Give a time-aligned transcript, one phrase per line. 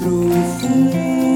[0.00, 1.27] 祝福